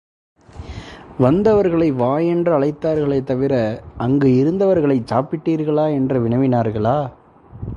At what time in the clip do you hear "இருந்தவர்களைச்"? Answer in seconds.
4.27-5.07